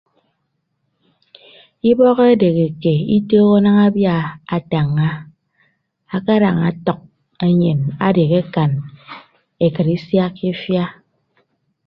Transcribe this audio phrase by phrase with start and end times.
[1.89, 4.15] Ibọk edeheke itooho daña abia
[4.55, 5.09] atañña
[6.15, 6.99] akadañ atʌk
[7.45, 8.71] enyen adehe akan
[9.65, 10.85] ekịt isiakka ifia.